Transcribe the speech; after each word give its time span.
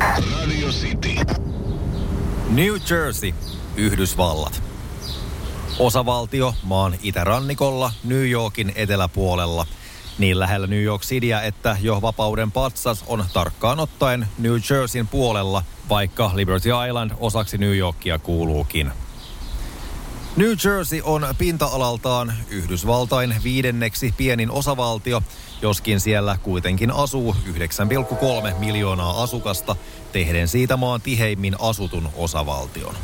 Radio 0.00 0.68
City. 0.68 1.14
New 2.50 2.74
Jersey, 2.90 3.34
Yhdysvallat. 3.76 4.62
Osavaltio 5.78 6.54
maan 6.62 6.94
itärannikolla 7.02 7.92
New 8.04 8.30
Yorkin 8.30 8.72
eteläpuolella. 8.74 9.66
Niin 10.18 10.38
lähellä 10.38 10.66
New 10.66 10.82
York 10.82 11.02
Cityä, 11.02 11.42
että 11.42 11.76
jo 11.80 12.02
vapauden 12.02 12.52
patsas 12.52 13.04
on 13.06 13.24
tarkkaan 13.32 13.80
ottaen 13.80 14.26
New 14.38 14.56
Jerseyn 14.70 15.06
puolella, 15.06 15.62
vaikka 15.88 16.30
Liberty 16.34 16.68
Island 16.88 17.10
osaksi 17.20 17.58
New 17.58 17.76
Yorkia 17.76 18.18
kuuluukin. 18.18 18.92
New 20.38 20.52
Jersey 20.64 21.00
on 21.04 21.26
pinta-alaltaan 21.38 22.32
Yhdysvaltain 22.50 23.34
viidenneksi 23.44 24.14
pienin 24.16 24.50
osavaltio, 24.50 25.22
joskin 25.62 26.00
siellä 26.00 26.38
kuitenkin 26.42 26.90
asuu 26.90 27.36
9,3 28.52 28.58
miljoonaa 28.58 29.22
asukasta, 29.22 29.76
tehden 30.12 30.48
siitä 30.48 30.76
maan 30.76 31.00
tiheimmin 31.00 31.56
asutun 31.60 32.08
osavaltion. 32.16 32.94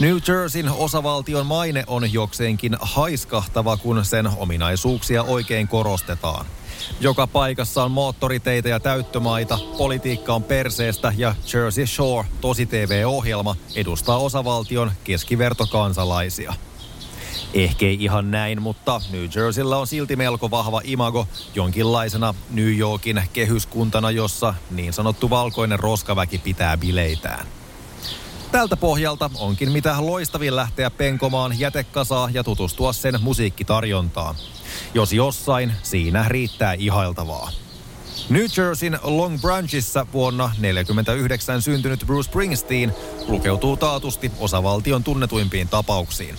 New 0.00 0.16
Jerseyn 0.28 0.68
osavaltion 0.68 1.46
maine 1.46 1.84
on 1.86 2.12
jokseenkin 2.12 2.76
haiskahtava, 2.80 3.76
kun 3.76 4.04
sen 4.04 4.26
ominaisuuksia 4.36 5.22
oikein 5.22 5.68
korostetaan. 5.68 6.46
Joka 7.00 7.26
paikassa 7.26 7.84
on 7.84 7.90
moottoriteitä 7.90 8.68
ja 8.68 8.80
täyttömaita, 8.80 9.58
politiikka 9.78 10.34
on 10.34 10.42
perseestä 10.42 11.12
ja 11.16 11.34
Jersey 11.52 11.86
Shore, 11.86 12.28
tosi 12.40 12.66
TV-ohjelma, 12.66 13.56
edustaa 13.74 14.18
osavaltion 14.18 14.92
keskivertokansalaisia. 15.04 16.54
Ehkä 17.54 17.86
ei 17.86 17.96
ihan 18.00 18.30
näin, 18.30 18.62
mutta 18.62 19.00
New 19.10 19.24
Jerseyllä 19.36 19.76
on 19.76 19.86
silti 19.86 20.16
melko 20.16 20.50
vahva 20.50 20.80
imago 20.84 21.28
jonkinlaisena 21.54 22.34
New 22.50 22.78
Yorkin 22.78 23.22
kehyskuntana, 23.32 24.10
jossa 24.10 24.54
niin 24.70 24.92
sanottu 24.92 25.30
valkoinen 25.30 25.78
roskaväki 25.78 26.38
pitää 26.38 26.76
bileitään. 26.76 27.46
Tältä 28.54 28.76
pohjalta 28.76 29.30
onkin 29.38 29.72
mitä 29.72 29.96
loistavin 29.98 30.56
lähteä 30.56 30.90
penkomaan 30.90 31.58
jätekasaa 31.58 32.30
ja 32.32 32.44
tutustua 32.44 32.92
sen 32.92 33.14
musiikkitarjontaan. 33.20 34.34
Jos 34.94 35.12
jossain, 35.12 35.72
siinä 35.82 36.24
riittää 36.28 36.74
ihailtavaa. 36.78 37.50
New 38.28 38.44
Jerseyn 38.56 38.98
Long 39.02 39.40
Branchissa 39.40 40.06
vuonna 40.12 40.44
1949 40.44 41.62
syntynyt 41.62 42.04
Bruce 42.06 42.28
Springsteen 42.28 42.94
lukeutuu 43.28 43.76
taatusti 43.76 44.32
osavaltion 44.38 45.04
tunnetuimpiin 45.04 45.68
tapauksiin. 45.68 46.34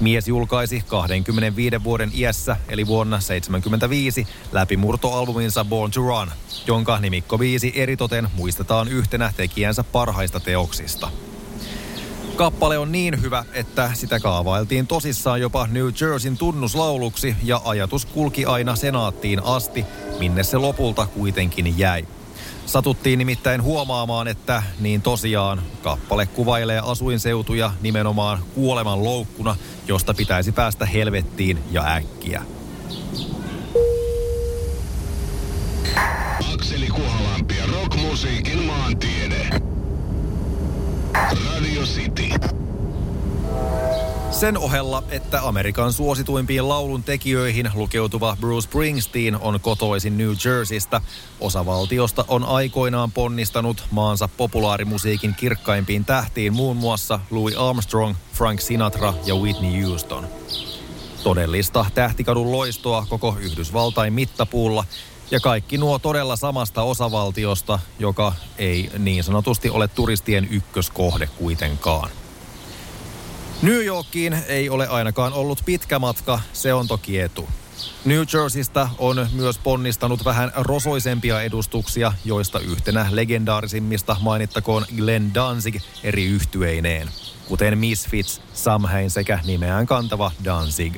Mies 0.00 0.28
julkaisi 0.28 0.84
25 0.86 1.84
vuoden 1.84 2.10
iässä, 2.14 2.56
eli 2.68 2.86
vuonna 2.86 3.16
1975, 3.16 4.26
läpimurtoalbuminsa 4.52 5.64
Born 5.64 5.90
to 5.90 6.00
Run, 6.00 6.30
jonka 6.66 6.98
nimikko 6.98 7.38
viisi 7.38 7.72
eritoten 7.76 8.28
muistetaan 8.34 8.88
yhtenä 8.88 9.32
tekijänsä 9.36 9.84
parhaista 9.84 10.40
teoksista. 10.40 11.10
Kappale 12.36 12.78
on 12.78 12.92
niin 12.92 13.22
hyvä, 13.22 13.44
että 13.52 13.90
sitä 13.94 14.20
kaavailtiin 14.20 14.86
tosissaan 14.86 15.40
jopa 15.40 15.66
New 15.66 15.86
Jerseyn 16.00 16.36
tunnuslauluksi 16.36 17.36
ja 17.42 17.60
ajatus 17.64 18.06
kulki 18.06 18.44
aina 18.44 18.76
senaattiin 18.76 19.44
asti, 19.44 19.84
minne 20.18 20.42
se 20.42 20.56
lopulta 20.56 21.06
kuitenkin 21.06 21.78
jäi. 21.78 22.06
Satuttiin 22.66 23.18
nimittäin 23.18 23.62
huomaamaan, 23.62 24.28
että 24.28 24.62
niin 24.80 25.02
tosiaan 25.02 25.62
kappale 25.82 26.26
kuvailee 26.26 26.80
asuinseutuja 26.84 27.72
nimenomaan 27.82 28.38
kuoleman 28.54 29.04
loukkuna, 29.04 29.56
josta 29.88 30.14
pitäisi 30.14 30.52
päästä 30.52 30.86
helvettiin 30.86 31.58
ja 31.70 31.94
äkkiä. 31.94 32.42
Akseli 36.54 36.86
Kuhalampi 36.86 37.56
ja 37.56 37.64
rockmusiikin 37.66 38.62
maantiede. 38.62 39.50
Radio 41.14 41.73
City. 41.84 42.30
Sen 44.30 44.58
ohella, 44.58 45.02
että 45.10 45.40
Amerikan 45.42 45.92
suosituimpiin 45.92 46.68
laulun 46.68 47.02
tekijöihin 47.02 47.70
lukeutuva 47.74 48.36
Bruce 48.40 48.64
Springsteen 48.64 49.40
on 49.40 49.60
kotoisin 49.60 50.18
New 50.18 50.32
Jerseystä, 50.44 51.00
osavaltiosta 51.40 52.24
on 52.28 52.44
aikoinaan 52.44 53.12
ponnistanut 53.12 53.84
maansa 53.90 54.28
populaarimusiikin 54.36 55.34
kirkkaimpiin 55.34 56.04
tähtiin 56.04 56.52
muun 56.52 56.76
muassa 56.76 57.20
Louis 57.30 57.56
Armstrong, 57.56 58.14
Frank 58.32 58.60
Sinatra 58.60 59.14
ja 59.26 59.34
Whitney 59.34 59.82
Houston. 59.82 60.26
Todellista 61.22 61.86
tähtikadun 61.94 62.52
loistoa 62.52 63.06
koko 63.08 63.36
Yhdysvaltain 63.40 64.12
mittapuulla 64.12 64.84
ja 65.30 65.40
kaikki 65.40 65.78
nuo 65.78 65.98
todella 65.98 66.36
samasta 66.36 66.82
osavaltiosta, 66.82 67.78
joka 67.98 68.32
ei 68.58 68.90
niin 68.98 69.24
sanotusti 69.24 69.70
ole 69.70 69.88
turistien 69.88 70.48
ykköskohde 70.50 71.26
kuitenkaan. 71.26 72.10
New 73.62 73.84
Yorkiin 73.84 74.36
ei 74.48 74.70
ole 74.70 74.88
ainakaan 74.88 75.32
ollut 75.32 75.62
pitkä 75.64 75.98
matka, 75.98 76.40
se 76.52 76.74
on 76.74 76.88
toki 76.88 77.20
etu. 77.20 77.48
New 78.04 78.22
Jerseystä 78.34 78.88
on 78.98 79.26
myös 79.32 79.58
ponnistanut 79.58 80.24
vähän 80.24 80.52
rosoisempia 80.56 81.42
edustuksia, 81.42 82.12
joista 82.24 82.58
yhtenä 82.58 83.06
legendaarisimmista 83.10 84.16
mainittakoon 84.20 84.84
Glenn 84.96 85.34
Danzig 85.34 85.76
eri 86.02 86.24
yhtyeineen, 86.24 87.10
kuten 87.48 87.78
Misfits, 87.78 88.40
Samhain 88.54 89.10
sekä 89.10 89.38
nimeään 89.44 89.86
kantava 89.86 90.30
Danzig. 90.44 90.96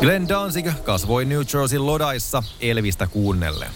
Glenn 0.00 0.28
Danzig 0.28 0.66
kasvoi 0.84 1.24
New 1.24 1.40
Jerseyn 1.54 1.86
lodaissa 1.86 2.42
Elvistä 2.60 3.06
kuunnellen. 3.06 3.70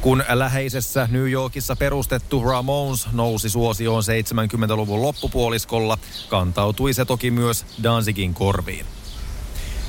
Kun 0.00 0.24
läheisessä 0.28 1.08
New 1.10 1.30
Yorkissa 1.30 1.76
perustettu 1.76 2.44
Ramones 2.44 3.08
nousi 3.12 3.50
suosioon 3.50 4.02
70-luvun 4.02 5.02
loppupuoliskolla, 5.02 5.98
kantautui 6.28 6.94
se 6.94 7.04
toki 7.04 7.30
myös 7.30 7.66
Danzigin 7.82 8.34
korviin. 8.34 8.86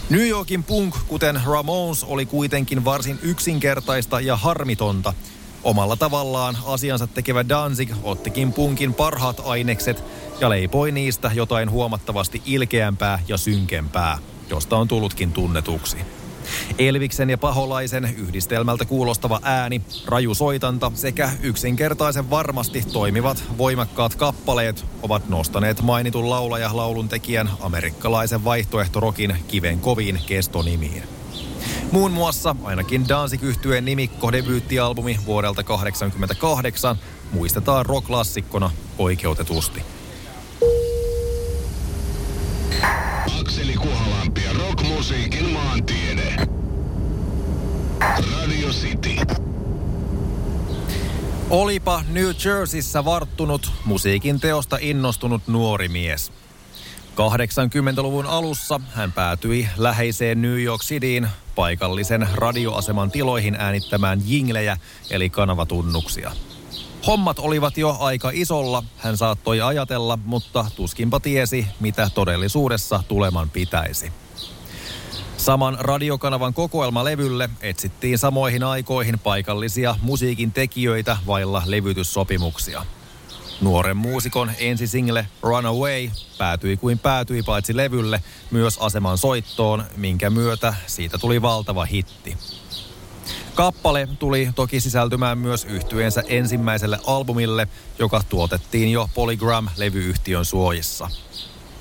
New 0.10 0.28
Yorkin 0.28 0.64
punk, 0.64 0.96
kuten 1.08 1.42
Ramones, 1.46 2.04
oli 2.04 2.26
kuitenkin 2.26 2.86
varsin 2.86 3.20
yksinkertaista 3.22 4.20
ja 4.20 4.36
harmitonta. 4.36 5.14
Omalla 5.64 5.96
tavallaan 5.96 6.58
asiansa 6.66 7.08
tekevä 7.08 7.50
Danzig 7.50 7.92
ottikin 8.04 8.54
punkin 8.54 8.94
parhaat 8.94 9.42
ainekset 9.46 10.04
ja 10.40 10.50
leipoi 10.50 10.92
niistä 10.92 11.32
jotain 11.34 11.72
huomattavasti 11.72 12.42
ilkeämpää 12.46 13.20
ja 13.28 13.38
synkempää, 13.38 14.18
josta 14.50 14.78
on 14.78 14.88
tullutkin 14.88 15.32
tunnetuksi. 15.32 15.98
Elviksen 16.80 17.30
ja 17.30 17.38
paholaisen 17.38 18.16
yhdistelmältä 18.18 18.86
kuulostava 18.86 19.40
ääni, 19.44 19.82
raju 20.06 20.36
soitanta 20.36 20.92
sekä 20.96 21.32
yksinkertaisen 21.42 22.30
varmasti 22.30 22.84
toimivat 22.94 23.44
voimakkaat 23.58 24.16
kappaleet 24.16 24.86
ovat 25.02 25.30
nostaneet 25.30 25.82
mainitun 25.82 26.30
laulaja 26.30 26.70
laulun 26.74 27.10
tekijän 27.10 27.50
amerikkalaisen 27.62 28.44
vaihtoehtorokin 28.44 29.38
kiven 29.48 29.80
koviin 29.80 30.20
kestonimiin. 30.26 31.04
Muun 31.92 32.12
muassa 32.12 32.56
ainakin 32.64 33.10
danzig 33.10 33.44
yhtyeen 33.44 33.86
nimikko 33.86 34.32
debyyttialbumi 34.32 35.20
vuodelta 35.26 35.64
1988 35.64 36.98
muistetaan 37.32 37.86
rock-klassikkona 37.86 38.72
oikeutetusti. 38.98 39.82
Akseli 43.42 43.74
Kuhalampi 43.74 44.42
ja 45.04 45.10
rockmusiikin 45.10 45.50
maantiede. 45.50 46.36
Radio 48.00 48.70
City. 48.70 49.16
Olipa 51.50 52.04
New 52.10 52.30
Jerseyssä 52.46 53.06
varttunut 53.06 53.72
musiikin 53.86 54.40
teosta 54.40 54.78
innostunut 54.82 55.42
nuori 55.48 55.88
mies. 55.88 56.32
80-luvun 57.16 58.26
alussa 58.26 58.80
hän 58.94 59.12
päätyi 59.12 59.68
läheiseen 59.78 60.42
New 60.42 60.62
York 60.62 60.82
Cityin 60.82 61.28
paikallisen 61.56 62.28
radioaseman 62.34 63.12
tiloihin 63.12 63.56
äänittämään 63.56 64.22
jinglejä 64.26 64.78
eli 65.10 65.30
kanavatunnuksia. 65.30 66.32
Hommat 67.08 67.40
olivat 67.40 67.78
jo 67.78 67.98
aika 68.00 68.32
isolla, 68.34 68.84
hän 68.98 69.18
saattoi 69.18 69.62
ajatella, 69.62 70.20
mutta 70.26 70.66
tuskinpa 70.76 71.20
tiesi, 71.20 71.68
mitä 71.80 72.10
todellisuudessa 72.16 73.04
tuleman 73.08 73.50
pitäisi. 73.50 74.23
Saman 75.44 75.78
radiokanavan 75.80 76.54
kokoelmalevylle 76.54 77.50
etsittiin 77.62 78.18
samoihin 78.18 78.64
aikoihin 78.64 79.20
paikallisia 79.20 79.96
musiikin 80.02 80.52
tekijöitä 80.52 81.18
vailla 81.28 81.64
levytyssopimuksia. 81.66 82.86
Nuoren 83.62 83.98
muusikon 83.98 84.52
ensisingle 84.60 85.28
Runaway 85.42 86.10
päätyi 86.38 86.78
kuin 86.78 87.00
päätyi 87.00 87.44
paitsi 87.44 87.78
levylle 87.78 88.24
myös 88.52 88.78
aseman 88.78 89.18
soittoon, 89.18 89.84
minkä 89.98 90.30
myötä 90.30 90.74
siitä 90.88 91.18
tuli 91.18 91.42
valtava 91.42 91.86
hitti. 91.86 92.38
Kappale 93.56 94.08
tuli 94.20 94.50
toki 94.56 94.80
sisältymään 94.80 95.38
myös 95.38 95.66
yhtyeensä 95.66 96.24
ensimmäiselle 96.28 97.00
albumille, 97.06 97.68
joka 98.00 98.22
tuotettiin 98.30 98.92
jo 98.92 99.10
Polygram-levyyhtiön 99.16 100.46
suojissa. 100.46 101.10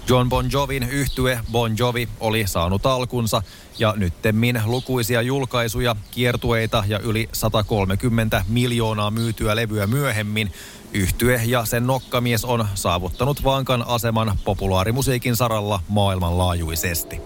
John 0.08 0.28
Bon 0.28 0.49
Jovin 0.52 0.82
yhtye 0.82 1.40
Bon 1.52 1.78
Jovi 1.78 2.08
oli 2.20 2.46
saanut 2.46 2.87
alkunsa 2.87 3.43
ja 3.78 3.94
nyttemmin 3.96 4.62
lukuisia 4.64 5.22
julkaisuja, 5.22 5.96
kiertueita 6.10 6.84
ja 6.87 6.99
yli 6.99 7.28
130 7.32 8.44
miljoonaa 8.49 9.10
myytyä 9.10 9.56
levyä 9.56 9.87
myöhemmin 9.87 10.52
yhtye 10.93 11.43
ja 11.44 11.64
sen 11.64 11.87
nokkamies 11.87 12.44
on 12.44 12.69
saavuttanut 12.75 13.44
vankan 13.44 13.84
aseman 13.87 14.38
populaarimusiikin 14.44 15.37
saralla 15.37 15.81
maailmanlaajuisesti. 15.88 17.20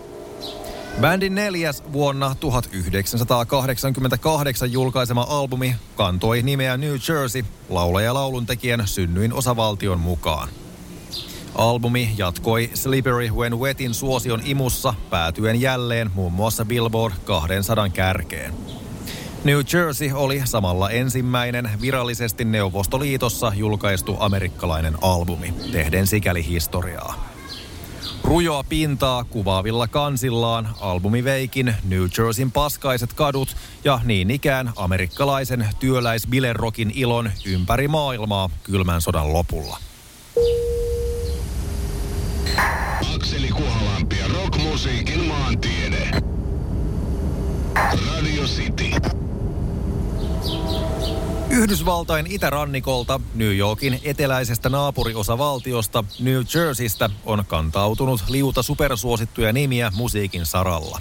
Bändin 1.00 1.34
neljäs 1.34 1.82
vuonna 1.92 2.34
1988 2.40 4.72
julkaisema 4.72 5.26
albumi 5.28 5.76
kantoi 5.96 6.42
nimeä 6.42 6.76
New 6.76 6.94
Jersey 7.08 7.44
laulaja 7.68 8.14
lauluntekijän 8.14 8.88
synnyin 8.88 9.32
osavaltion 9.32 10.00
mukaan. 10.00 10.48
Albumi 11.56 12.10
jatkoi 12.16 12.70
Slippery 12.74 13.30
When 13.30 13.58
Wetin 13.58 13.94
suosion 13.94 14.42
imussa 14.44 14.94
päätyen 15.10 15.60
jälleen 15.60 16.10
muun 16.14 16.32
muassa 16.32 16.64
Billboard 16.64 17.14
200 17.24 17.88
kärkeen. 17.88 18.54
New 19.44 19.58
Jersey 19.72 20.12
oli 20.12 20.42
samalla 20.44 20.90
ensimmäinen 20.90 21.70
virallisesti 21.80 22.44
Neuvostoliitossa 22.44 23.52
julkaistu 23.54 24.16
amerikkalainen 24.20 24.94
albumi, 25.00 25.54
tehden 25.72 26.06
sikäli 26.06 26.46
historiaa. 26.46 27.28
Rujoa 28.24 28.64
pintaa 28.68 29.24
kuvaavilla 29.24 29.88
kansillaan 29.88 30.68
albumi 30.80 31.24
veikin 31.24 31.74
New 31.84 32.02
Jerseyn 32.18 32.52
paskaiset 32.52 33.12
kadut 33.12 33.56
ja 33.84 34.00
niin 34.04 34.30
ikään 34.30 34.72
amerikkalaisen 34.76 35.68
työläisbilerokin 35.78 36.92
ilon 36.94 37.30
ympäri 37.46 37.88
maailmaa 37.88 38.50
kylmän 38.62 39.00
sodan 39.00 39.32
lopulla. 39.32 39.78
Akseli 43.36 43.52
Kuhalampi 43.52 44.18
ja 44.18 44.28
rockmusiikin 44.28 45.24
maantiede. 45.24 46.10
Radio 47.74 48.44
City. 48.44 48.90
Yhdysvaltain 51.50 52.26
itärannikolta 52.28 53.20
New 53.34 53.56
Yorkin 53.56 54.00
eteläisestä 54.04 54.68
naapuriosavaltiosta 54.68 56.04
New 56.20 56.42
Jerseystä 56.54 57.10
on 57.24 57.44
kantautunut 57.46 58.24
liuta 58.28 58.62
supersuosittuja 58.62 59.52
nimiä 59.52 59.92
musiikin 59.96 60.46
saralla. 60.46 61.00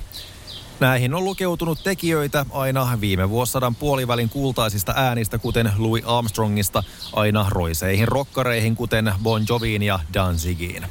Näihin 0.79 1.13
on 1.13 1.23
lukeutunut 1.23 1.83
tekijöitä 1.83 2.45
aina 2.51 2.97
viime 3.01 3.29
vuosisadan 3.29 3.75
puolivälin 3.75 4.29
kultaisista 4.29 4.93
äänistä, 4.95 5.37
kuten 5.37 5.71
Louis 5.77 6.03
Armstrongista, 6.05 6.83
aina 7.13 7.45
roiseihin 7.49 8.07
rokkareihin, 8.07 8.75
kuten 8.75 9.13
Bon 9.23 9.45
Joviin 9.49 9.83
ja 9.83 9.99
Danzigiin. 10.13 10.85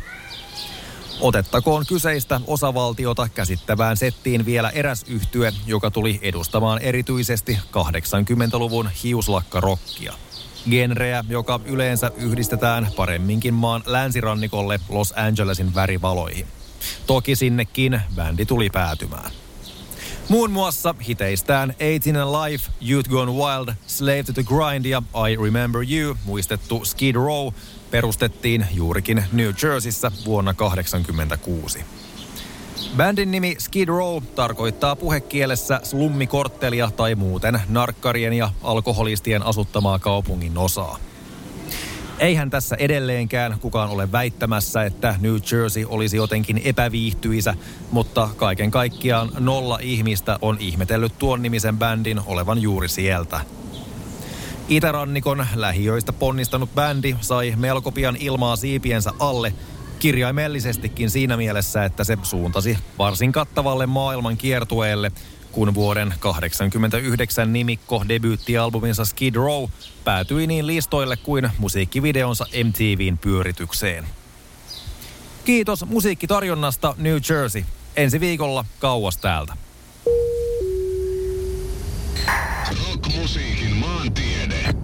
Otettakoon 1.20 1.84
kyseistä 1.88 2.40
osavaltiota 2.46 3.28
käsittävään 3.34 3.96
settiin 3.96 4.46
vielä 4.46 4.70
eräs 4.70 5.04
yhtye, 5.08 5.52
joka 5.66 5.90
tuli 5.90 6.18
edustamaan 6.22 6.82
erityisesti 6.82 7.58
80-luvun 7.70 8.90
hiuslakkarokkia. 9.04 10.14
Genreä, 10.70 11.24
joka 11.28 11.60
yleensä 11.64 12.10
yhdistetään 12.16 12.88
paremminkin 12.96 13.54
maan 13.54 13.82
länsirannikolle 13.86 14.80
Los 14.88 15.14
Angelesin 15.16 15.74
värivaloihin. 15.74 16.46
Toki 17.06 17.36
sinnekin 17.36 18.00
bändi 18.14 18.46
tuli 18.46 18.70
päätymään. 18.70 19.30
Muun 20.28 20.50
muassa 20.50 20.94
hiteistään 21.08 21.74
18 21.78 22.22
Alive, 22.22 22.62
Youth 22.90 23.10
Gone 23.10 23.32
Wild, 23.32 23.74
Slave 23.86 24.22
to 24.22 24.32
the 24.32 24.42
Grind 24.42 24.84
ja 24.84 25.02
I 25.30 25.36
Remember 25.36 25.82
You 25.92 26.16
muistettu 26.24 26.84
Skid 26.84 27.14
Row 27.14 27.52
perustettiin 27.90 28.66
juurikin 28.72 29.24
New 29.32 29.50
Jerseyssä 29.62 30.12
vuonna 30.24 30.54
1986. 30.54 31.84
Bändin 32.96 33.30
nimi 33.30 33.56
Skid 33.58 33.88
Row 33.88 34.22
tarkoittaa 34.34 34.96
puhekielessä 34.96 35.80
slummikorttelia 35.82 36.90
tai 36.96 37.14
muuten 37.14 37.60
narkkarien 37.68 38.32
ja 38.32 38.50
alkoholistien 38.62 39.42
asuttamaa 39.42 39.98
kaupungin 39.98 40.58
osaa. 40.58 40.98
Eihän 42.18 42.50
tässä 42.50 42.76
edelleenkään 42.78 43.56
kukaan 43.60 43.90
ole 43.90 44.12
väittämässä, 44.12 44.84
että 44.84 45.14
New 45.20 45.36
Jersey 45.52 45.84
olisi 45.88 46.16
jotenkin 46.16 46.60
epäviihtyisä, 46.64 47.54
mutta 47.90 48.28
kaiken 48.36 48.70
kaikkiaan 48.70 49.30
nolla 49.38 49.78
ihmistä 49.82 50.38
on 50.42 50.56
ihmetellyt 50.60 51.18
tuon 51.18 51.42
nimisen 51.42 51.78
bändin 51.78 52.20
olevan 52.26 52.62
juuri 52.62 52.88
sieltä. 52.88 53.40
Itärannikon 54.68 55.46
lähiöistä 55.54 56.12
ponnistanut 56.12 56.74
bändi 56.74 57.16
sai 57.20 57.54
melko 57.56 57.92
pian 57.92 58.16
ilmaa 58.16 58.56
siipiensä 58.56 59.10
alle, 59.18 59.54
kirjaimellisestikin 59.98 61.10
siinä 61.10 61.36
mielessä, 61.36 61.84
että 61.84 62.04
se 62.04 62.18
suuntasi 62.22 62.78
varsin 62.98 63.32
kattavalle 63.32 63.86
maailman 63.86 64.36
kiertueelle, 64.36 65.12
kun 65.54 65.74
vuoden 65.74 66.14
89 66.18 67.52
nimikko 67.52 68.04
debyyttialbuminsa 68.08 69.04
Skid 69.04 69.34
Row 69.34 69.68
päätyi 70.04 70.46
niin 70.46 70.66
listoille 70.66 71.16
kuin 71.16 71.50
musiikkivideonsa 71.58 72.46
MTVn 72.64 73.18
pyöritykseen. 73.18 74.06
Kiitos 75.44 75.84
musiikkitarjonnasta 75.86 76.94
New 76.98 77.16
Jersey. 77.30 77.64
Ensi 77.96 78.20
viikolla 78.20 78.64
kauas 78.78 79.16
täältä. 79.16 79.56
Rockmusiikin 82.88 83.76
maantiede. 83.76 84.74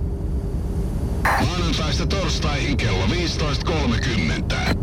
Maanantaista 1.22 2.06
torstaihin 2.06 2.76
kello 2.76 3.06
15.30. 3.06 4.76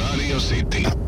Radio 0.00 0.38
City. 0.38 1.07